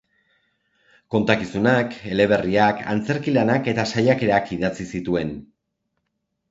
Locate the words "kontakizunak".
1.15-1.93